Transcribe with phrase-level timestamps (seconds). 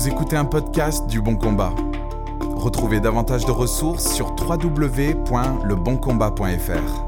[0.00, 1.74] Vous écoutez un podcast du Bon Combat.
[2.56, 7.04] Retrouvez davantage de ressources sur www.leboncombat.fr.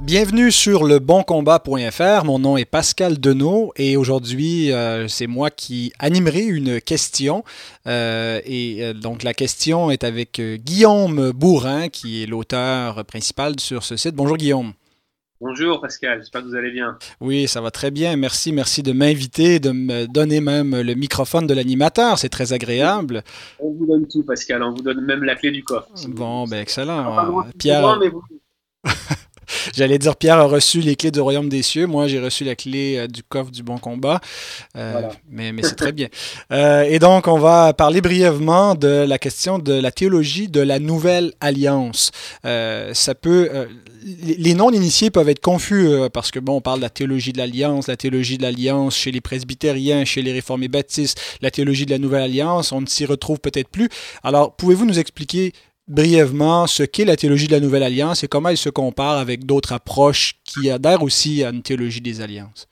[0.00, 2.24] Bienvenue sur leboncombat.fr.
[2.24, 7.44] Mon nom est Pascal Denot et aujourd'hui, euh, c'est moi qui animerai une question.
[7.86, 13.84] Euh, et euh, donc, la question est avec Guillaume Bourrin, qui est l'auteur principal sur
[13.84, 14.16] ce site.
[14.16, 14.72] Bonjour Guillaume.
[15.38, 16.96] Bonjour Pascal, j'espère que vous allez bien.
[17.20, 18.16] Oui, ça va très bien.
[18.16, 22.18] Merci, merci de m'inviter, de me donner même le microphone de l'animateur.
[22.18, 23.22] C'est très agréable.
[23.58, 24.62] On vous donne tout, Pascal.
[24.62, 25.88] On vous donne même la clé du coffre.
[26.08, 27.44] bon, ben excellent.
[27.58, 27.98] Pierre.
[29.74, 31.86] J'allais dire, Pierre a reçu les clés du royaume des cieux.
[31.86, 34.20] Moi, j'ai reçu la clé euh, du coffre du bon combat.
[34.76, 36.08] Euh, mais, mais c'est très bien.
[36.52, 40.78] Euh, et donc, on va parler brièvement de la question de la théologie de la
[40.78, 42.10] nouvelle alliance.
[42.44, 43.50] ça peut.
[44.04, 47.88] les non-initiés peuvent être confus parce que, bon, on parle de la théologie de l'alliance,
[47.88, 51.98] la théologie de l'alliance chez les presbytériens, chez les réformés baptistes, la théologie de la
[51.98, 52.72] nouvelle alliance.
[52.72, 53.88] On ne s'y retrouve peut-être plus.
[54.22, 55.52] Alors, pouvez-vous nous expliquer
[55.88, 59.44] brièvement ce qu'est la théologie de la Nouvelle Alliance et comment elle se compare avec
[59.44, 62.68] d'autres approches qui adhèrent aussi à une théologie des alliances.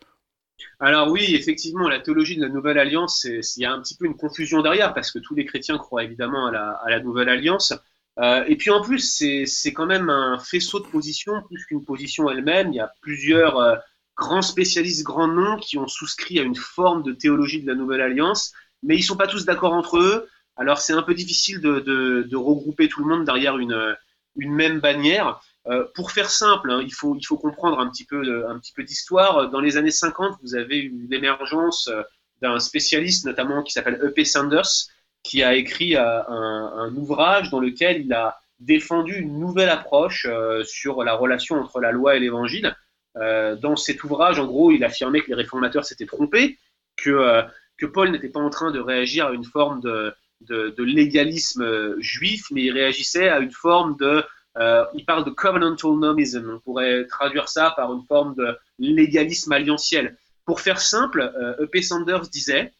[0.80, 4.06] Alors oui, effectivement, la théologie de la Nouvelle Alliance, il y a un petit peu
[4.06, 7.72] une confusion derrière parce que tous les chrétiens croient évidemment à la, Nouvelle Alliance.
[8.18, 9.00] Euh, et puis en plus,
[9.46, 12.72] c'est quand même un faisceau de positions plus qu'une position elle-même.
[12.72, 13.76] Il y a plusieurs euh,
[14.16, 18.00] grands spécialistes, grands noms qui ont souscrit à une forme de théologie de la Nouvelle
[18.00, 20.28] Alliance, mais ils sont pas tous d'accord entre eux.
[20.56, 23.96] Alors c'est un peu difficile de, regrouper tout le monde derrière une,
[24.36, 25.40] même bannière.
[25.66, 29.50] Euh, pour faire simple, hein, il, faut, comprendre un petit peu, un petit peu d'histoire.
[29.50, 32.02] Dans les années 50, vous avez eu l'émergence euh,
[32.42, 34.24] d'un spécialiste, notamment qui s'appelle E.P.
[34.24, 34.88] Sanders,
[35.22, 40.28] qui a écrit euh, un, ouvrage dans lequel il a défendu une nouvelle approche
[40.64, 42.74] sur la relation entre la loi et l'évangile.
[43.16, 46.58] dans cet ouvrage, en gros, il affirmait que les réformateurs s'étaient trompés,
[46.96, 47.42] que,
[47.76, 50.14] que Paul n'était pas en train de réagir à une forme de,
[50.48, 54.22] de, légalisme euh, juif, mais il réagissait à une forme de,
[54.58, 59.52] euh, il parle de covenantal nomism, on pourrait traduire ça par une forme de légalisme
[59.52, 60.16] alliantiel.
[60.44, 61.78] Pour faire simple, E.P.
[61.78, 62.72] Euh, e Sanders disait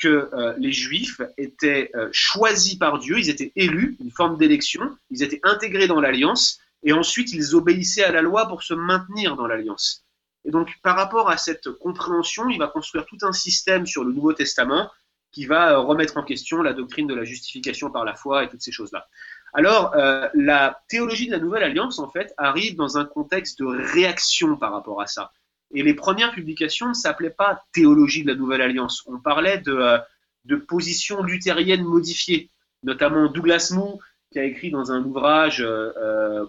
[0.00, 5.40] que les juifs étaient choisis par Dieu, ils étaient élus, une forme d'élection, ils étaient
[5.42, 10.06] intégrés dans l'alliance, et ensuite ils obéissaient à la loi pour se maintenir dans l'alliance.
[10.46, 14.12] Et donc, par rapport à cette compréhension, il va construire tout un système sur le
[14.12, 14.90] Nouveau Testament
[15.32, 18.48] qui va euh, remettre en question la doctrine de la justification par la foi et
[18.48, 19.06] toutes ces choses-là.
[19.52, 23.66] Alors, euh, la théologie de la Nouvelle Alliance, en fait, arrive dans un contexte de
[23.66, 25.32] réaction par rapport à ça.
[25.72, 29.04] Et les premières publications ne s'appelaient pas théologie de la Nouvelle Alliance.
[29.06, 29.98] On parlait de, euh,
[30.44, 32.50] de positions luthériennes modifiées,
[32.82, 34.00] notamment Douglas Moo,
[34.32, 35.66] qui a écrit dans un ouvrage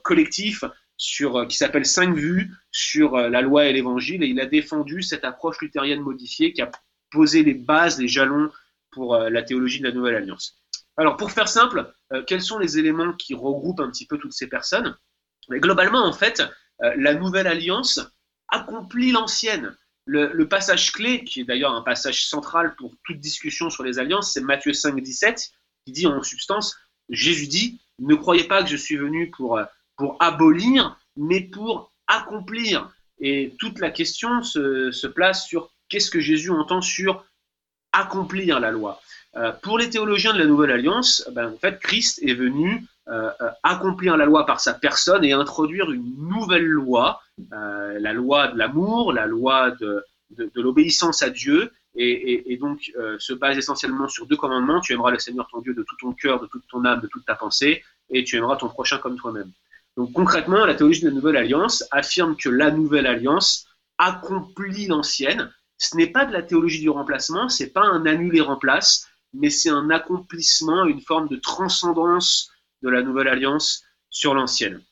[0.04, 0.64] collectif
[0.98, 5.26] sur, qui s'appelle Cinq vues sur la loi et l'évangile, et il a défendu cette
[5.26, 6.70] approche luthérienne modifiée qui a
[7.10, 8.52] posé les bases, les jalons
[8.92, 10.62] pour euh, la théologie de la Nouvelle Alliance.
[10.98, 14.34] Alors, pour faire simple, euh, quels sont les éléments qui regroupent un petit peu toutes
[14.34, 14.98] ces personnes?
[15.50, 16.42] Globalement, en fait,
[16.84, 18.00] euh, la Nouvelle Alliance
[18.50, 19.76] accomplit l'ancienne.
[20.06, 24.34] Le, passage clé, qui est d'ailleurs un passage central pour toute discussion sur les alliances,
[24.34, 25.52] c'est Matthieu 5, 17,
[25.86, 26.76] qui dit en substance,
[27.08, 29.62] Jésus dit, ne croyez pas que je suis venu pour,
[29.96, 32.92] pour abolir, mais pour accomplir.
[33.20, 37.24] Et toute la question se place sur qu'est-ce que Jésus entend sur
[37.92, 39.02] accomplir la loi.
[39.38, 43.30] Euh, pour les théologiens de la Nouvelle Alliance, ben, en fait, Christ est venu euh,
[43.42, 48.58] euh, accomplir la loi par sa personne et introduire une nouvelle loi, la loi de
[48.58, 50.06] l'amour, la loi de,
[50.56, 54.80] l'obéissance à Dieu, et, donc se base essentiellement sur deux commandements.
[54.80, 57.08] Tu aimeras le Seigneur ton Dieu de tout ton cœur, de toute ton âme, de
[57.08, 59.52] toute ta pensée, et tu aimeras ton prochain comme toi-même.
[59.98, 65.52] Donc concrètement, la théologie de la Nouvelle Alliance affirme que la Nouvelle Alliance accomplit l'ancienne,
[65.82, 69.90] ce n'est pas de la théologie du remplacement, c'est pas un annuler-remplace, mais c'est un
[69.90, 72.52] accomplissement, une forme de transcendance
[72.84, 74.84] de la nouvelle alliance sur l'ancienne.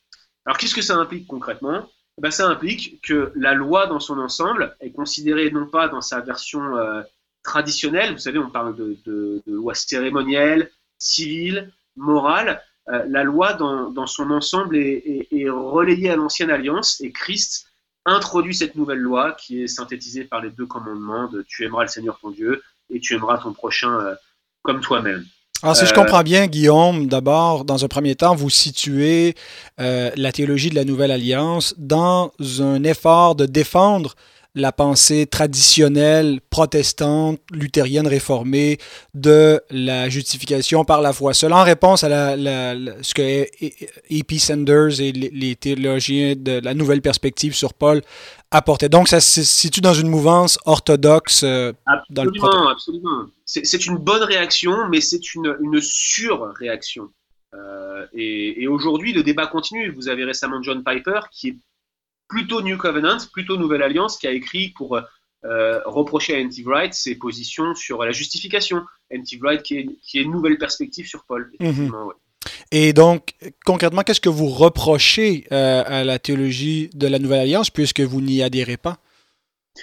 [0.45, 1.87] Alors qu'est-ce que ça implique concrètement?
[2.17, 6.01] Eh ben, Ça implique que la loi dans son ensemble est considérée non pas dans
[6.01, 7.03] sa version euh,
[7.43, 14.31] traditionnelle, vous savez, on parle de, loi cérémonielle, civile, morale, euh, la loi dans, son
[14.31, 17.68] ensemble est relayée à l'ancienne alliance et Christ
[18.09, 21.89] introduit cette nouvelle loi qui est synthétisée par les deux commandements de tu aimeras le
[21.89, 24.15] Seigneur ton Dieu et tu aimeras ton prochain euh,
[24.61, 25.25] comme toi-même.
[25.61, 29.35] Alors, si je euh, comprends bien, Guillaume, d'abord, dans un premier temps, vous situez
[29.79, 34.15] euh, la théologie de la Nouvelle Alliance dans un effort de défendre
[34.59, 38.77] la pensée traditionnelle protestante, luthérienne, réformée
[39.13, 41.33] de la justification par la foi.
[41.33, 44.37] Cela en réponse à la, ce que E.P.
[44.37, 48.01] Sanders et les, théologiens de la nouvelle perspective sur Paul
[48.51, 48.89] apportaient.
[48.89, 51.73] Donc, ça se situe dans une mouvance orthodoxe euh,
[52.09, 52.31] dans le
[52.71, 57.09] Absolument, C'est une bonne réaction, mais c'est une, une surréaction.
[57.53, 59.91] Euh, et, et aujourd'hui, le débat continue.
[59.91, 61.57] Vous avez récemment John Piper, qui est
[62.29, 64.97] plutôt New Covenant, plutôt Nouvelle Alliance, qui a écrit pour
[65.45, 66.63] euh, reprocher à N.T.
[66.63, 68.83] Wright ses positions sur la justification.
[69.09, 69.39] N.T.
[69.41, 71.51] Wright qui est, qui est, une nouvelle perspective sur Paul.
[71.59, 71.91] Mhm.
[72.71, 73.33] Et donc,
[73.65, 78.21] concrètement, qu'est-ce que vous reprochez euh, à la théologie de la Nouvelle Alliance puisque vous
[78.21, 78.97] n'y adhérez pas?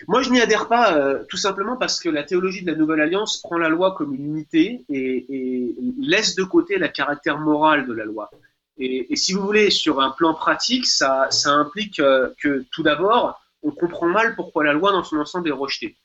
[0.08, 3.00] Moi, je n'y adhère pas euh, tout simplement parce que la théologie de la Nouvelle
[3.00, 7.86] Alliance prend la loi comme une unité et, et laisse de côté le caractère moral
[7.86, 8.30] de la loi.
[8.78, 13.70] Et, si vous voulez, sur un plan pratique, ça, implique euh, que tout d'abord, on
[13.70, 15.96] comprend mal pourquoi la loi dans son ensemble est rejetée.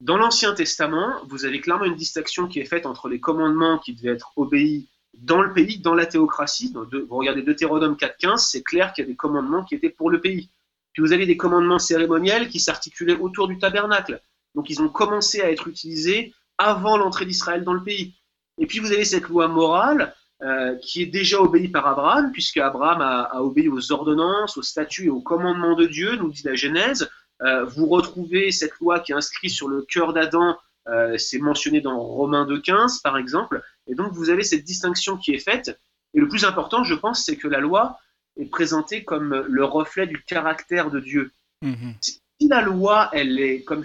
[0.00, 3.94] Dans l'Ancien Testament, vous avez clairement une distinction qui est faite entre les commandements qui
[3.94, 6.72] devaient être obéis dans le pays, dans la théocratie.
[6.74, 10.20] vous regardez Deutéronome 4.15, c'est clair qu'il y a des commandements qui étaient pour le
[10.20, 10.50] pays.
[10.92, 14.20] Puis vous avez des commandements cérémoniels qui s'articulaient autour du tabernacle.
[14.54, 18.14] Donc ils ont commencé à être utilisés avant l'entrée d'Israël dans le pays.
[18.58, 22.58] Et puis vous avez cette loi morale euh, qui est déjà obéi par Abraham, puisque
[22.58, 26.54] Abraham a, obéi aux ordonnances, aux statuts et aux commandements de Dieu, nous dit la
[26.54, 27.08] Genèse.
[27.40, 31.80] Euh, vous retrouvez cette loi qui est inscrite sur le cœur d'Adam, euh, c'est mentionné
[31.80, 35.80] dans Romains 2.15 par exemple, et donc vous avez cette distinction qui est faite.
[36.12, 37.98] Et le plus important, je pense, c'est que la loi
[38.38, 41.32] est présentée comme le reflet du caractère de Dieu.
[41.64, 41.94] Mm-hmm.
[42.02, 43.84] Si la loi, elle est comme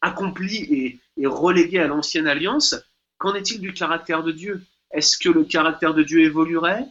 [0.00, 2.74] accomplie et, et reléguée à l'ancienne alliance,
[3.18, 4.60] qu'en est-il du caractère de Dieu?
[4.94, 6.86] Est-ce que le caractère de Dieu évoluerait?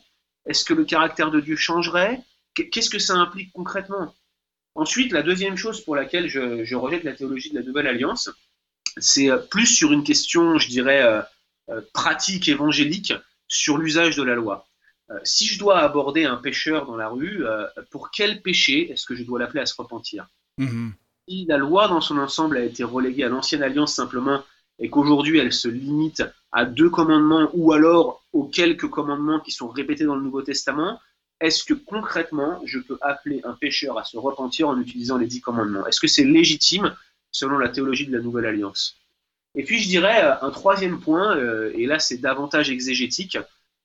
[0.45, 2.21] Est-ce que le caractère de Dieu changerait?
[2.53, 4.13] Qu'est-ce que ça implique concrètement?
[4.75, 8.29] Ensuite, la deuxième chose pour laquelle je, rejette la théologie de la Nouvelle Alliance,
[8.97, 11.21] c'est euh, plus sur une question, je dirais, euh,
[11.69, 13.13] euh, pratique, évangélique,
[13.47, 14.67] sur l'usage de la loi.
[15.23, 17.43] si je dois aborder un pécheur dans la rue,
[17.91, 20.27] pour quel péché est-ce que je dois l'appeler à se repentir?
[20.59, 20.91] Mm-hmm.
[21.27, 24.43] Si la loi dans son ensemble a été reléguée à l'ancienne alliance simplement
[24.79, 26.23] et qu'aujourd'hui elle se limite
[26.53, 31.01] à deux commandements ou alors aux quelques commandements qui sont répétés dans le Nouveau Testament,
[31.41, 35.41] est-ce que concrètement je peux appeler un pécheur à se repentir en utilisant les dix
[35.41, 35.85] commandements?
[35.87, 36.95] Est-ce que c'est légitime
[37.31, 38.95] selon la théologie de la Nouvelle Alliance?
[39.55, 43.37] Et puis je dirais euh, un troisième point, euh, et là c'est davantage exégétique,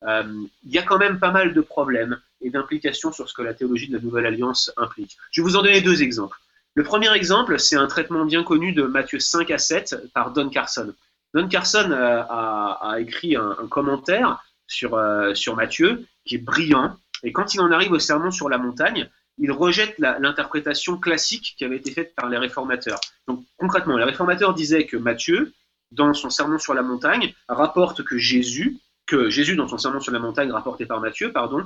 [0.06, 0.22] euh,
[0.64, 3.54] il y a quand même pas mal de problèmes et d'implications sur ce que la
[3.54, 5.16] théologie de la Nouvelle Alliance implique.
[5.32, 6.38] Je vais vous en donner deux exemples.
[6.74, 10.48] Le premier exemple, c'est un traitement bien connu de Matthieu 5 à 7 par Don
[10.48, 10.94] Carson.
[11.34, 16.96] Don Carson euh, a, écrit un, commentaire sur, euh, Matthieu qui est brillant.
[17.22, 19.08] Et quand il en arrive au sermon sur la montagne,
[19.38, 23.00] il rejette l'interprétation classique qui avait été faite par les réformateurs.
[23.28, 25.52] Donc concrètement, les réformateurs disaient que Matthieu,
[25.92, 30.12] dans son sermon sur la montagne, rapporte que Jésus, que Jésus dans son sermon sur
[30.12, 31.62] la montagne rapporté par Matthieu, pardon,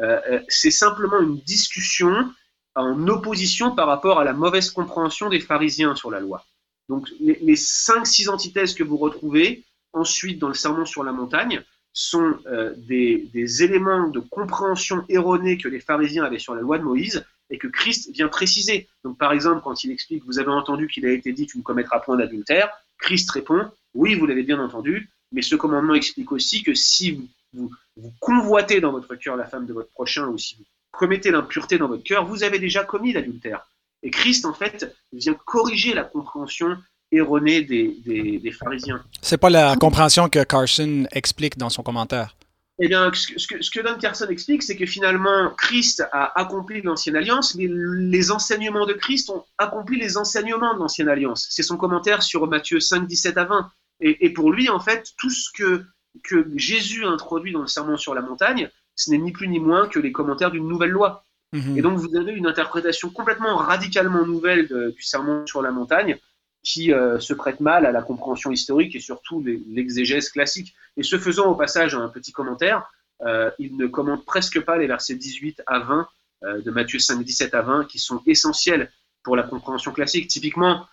[0.00, 2.30] euh, c'est simplement une discussion
[2.74, 6.44] en opposition par rapport à la mauvaise compréhension des pharisiens sur la loi.
[6.88, 11.62] Donc les, cinq, six antithèses que vous retrouvez ensuite dans le sermon sur la montagne
[11.92, 16.82] sont euh, des, éléments de compréhension erronée que les pharisiens avaient sur la loi de
[16.82, 18.88] Moïse et que Christ vient préciser.
[19.04, 21.62] Donc par exemple, quand il explique, vous avez entendu qu'il a été dit, tu ne
[21.62, 26.62] commettras point d'adultère, Christ répond, oui, vous l'avez bien entendu, mais ce commandement explique aussi
[26.62, 30.56] que si vous, vous convoitez dans votre cœur la femme de votre prochain ou si
[30.56, 33.66] vous commettez l'impureté dans votre cœur, vous avez déjà commis l'adultère.
[34.04, 36.76] Et Christ, en fait, vient corriger la compréhension
[37.10, 39.02] erronée des, des, des pharisiens.
[39.22, 42.36] C'est pas la compréhension que Carson explique dans son commentaire.
[42.80, 46.82] Eh bien, ce que, ce que Don Carson explique, c'est que finalement, Christ a accompli
[46.82, 51.46] l'ancienne alliance, mais les enseignements de Christ ont accompli les enseignements de l'ancienne alliance.
[51.50, 53.70] C'est son commentaire sur Matthieu 5, 17 à 20.
[54.00, 55.84] Et, et, pour lui, en fait, tout ce que,
[56.24, 59.60] que Jésus a introduit dans le sermon sur la montagne, ce n'est ni plus ni
[59.60, 61.23] moins que les commentaires d'une nouvelle loi.
[61.54, 61.78] Mhm.
[61.78, 66.18] Et donc vous avez une interprétation complètement radicalement nouvelle du sermon sur la montagne
[66.64, 70.74] qui euh, se prête mal à la compréhension historique et surtout l'exégèse classique.
[70.96, 72.90] Et ce faisant au passage un petit commentaire,
[73.22, 76.08] euh, il ne commente presque pas les versets 18 à 20
[76.42, 78.90] euh, de Matthieu 5, 17 à 20 qui sont essentiels
[79.22, 80.28] pour la compréhension classique.
[80.28, 80.86] Typiquement,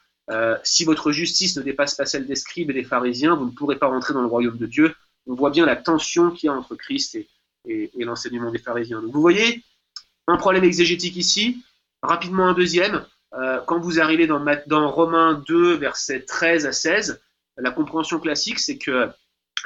[0.64, 3.78] si votre justice ne dépasse pas celle des scribes et des pharisiens, vous ne pourrez
[3.78, 4.96] pas rentrer dans le royaume de Dieu.
[5.28, 7.28] On voit bien la tension qu'il y a entre Christ et,
[7.66, 9.02] et, l'enseignement des pharisiens.
[9.02, 9.62] Donc vous voyez,
[10.28, 11.64] un problème exégétique ici,
[12.02, 13.06] rapidement un deuxième.
[13.34, 17.22] Euh, quand vous arrivez dans, Romains 2, versets 13 à 16,
[17.58, 19.10] la compréhension classique, c'est que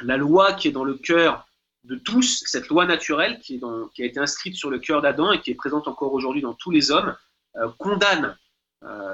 [0.02, 1.46] la loi qui est dans le cœur
[1.84, 5.50] de tous, cette loi naturelle qui, a été inscrite sur le cœur d'Adam et qui
[5.50, 7.16] est présente encore aujourd'hui dans tous les hommes,
[7.56, 8.36] euh, condamne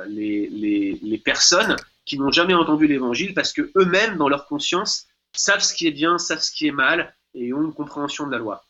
[0.07, 5.07] les, les, les, personnes qui n'ont jamais entendu l'évangile parce que eux-mêmes, dans leur conscience,
[5.33, 8.33] savent ce qui est bien, savent ce qui est mal et ont une compréhension de
[8.33, 8.65] la loi.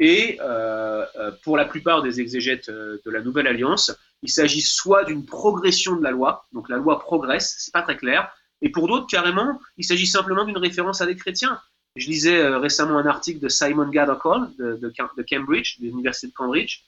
[0.00, 4.62] Et euh, euh, pour la plupart des exégètes euh, de la Nouvelle Alliance, il s'agit
[4.62, 8.70] soit d'une progression de la loi, donc la loi progresse, c'est pas très clair, et
[8.70, 11.60] pour d'autres, carrément, il s'agit simplement d'une référence à des chrétiens.
[11.96, 16.32] Je lisais récemment un article de Simon Gathercole de, de, de Cambridge, de l'université de
[16.32, 16.80] Cambridge,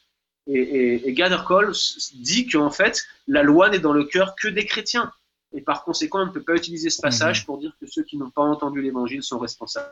[0.46, 1.72] et, et, et Gathercole
[2.14, 5.12] dit qu'en fait, la loi n'est dans le cœur que des chrétiens.
[5.54, 7.46] Et par conséquent, on ne peut pas utiliser ce passage mhm.
[7.46, 9.90] pour dire que ceux qui n'ont pas entendu l'évangile sont responsables.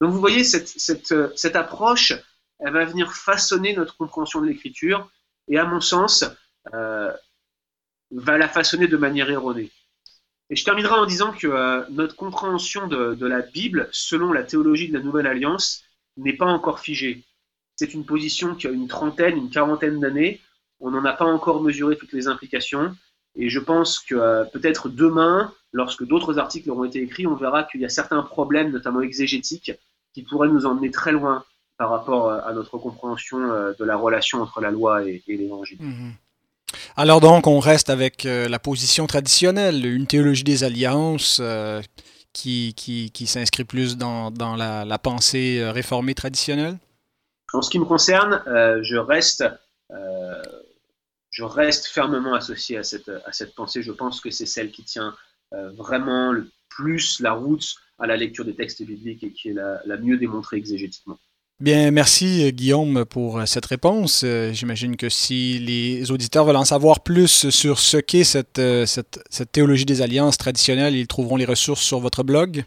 [0.00, 2.14] Donc vous voyez, cette, cette, cette approche
[2.60, 5.10] elle va venir façonner notre compréhension de l'écriture
[5.48, 6.24] et à mon sens,
[6.74, 7.12] euh,
[8.10, 9.70] va la façonner de manière erronée.
[10.50, 14.88] Et je terminerai en disant que euh, notre compréhension de, la Bible, selon la théologie
[14.88, 15.84] de la Nouvelle Alliance,
[16.16, 17.24] n'est pas encore figée.
[17.76, 20.40] C'est une position qui a une trentaine, une quarantaine d'années.
[20.80, 22.96] On n'en a pas encore mesuré toutes les implications.
[23.36, 27.64] Et je pense que euh, peut-être demain, lorsque d'autres articles auront été écrits, on verra
[27.64, 29.72] qu'il y a certains problèmes, notamment exégétiques,
[30.14, 31.44] qui pourraient nous emmener très loin
[31.78, 35.78] par rapport euh, à notre compréhension euh, de la relation entre la loi et, l'évangile.
[35.80, 36.12] Mhm.
[36.96, 41.40] Alors donc, on reste avec euh, la position traditionnelle, une théologie des alliances
[42.34, 46.76] qui, qui, qui s'inscrit plus dans, dans la, la, pensée réformée traditionnelle?
[47.54, 48.42] En ce qui me concerne,
[48.82, 49.44] je, reste,
[51.30, 53.82] je reste fermement associé à cette, à cette pensée.
[53.82, 55.14] Je pense que c'est celle qui tient
[55.52, 59.80] vraiment le plus la route à la lecture des textes bibliques et qui est la,
[59.86, 61.18] la mieux démontrée exégétiquement.
[61.60, 64.22] Bien, merci Guillaume pour cette réponse.
[64.24, 68.86] Euh, j'imagine que si les auditeurs veulent en savoir plus sur ce qu'est cette, euh,
[68.86, 72.62] cette, cette, théologie des alliances traditionnelles, ils trouveront les ressources sur votre blog.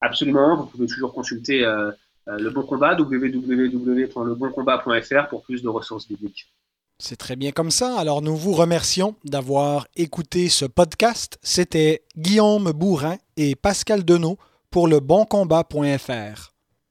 [0.00, 1.92] Absolument, vous pouvez toujours consulter euh,
[2.26, 6.50] Le Bon Combat, www.leboncombat.fr pour plus de ressources bibliques.
[6.98, 7.96] C'est très bien comme ça.
[7.96, 11.38] Alors nous vous remercions d'avoir écouté ce podcast.
[11.42, 14.36] C'était Guillaume Bourrin et Pascal Denot
[14.68, 16.49] pour leboncombat.fr.